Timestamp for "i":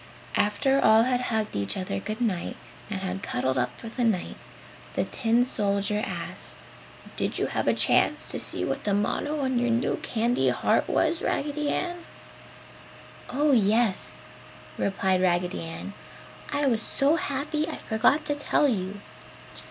16.51-16.65, 17.67-17.75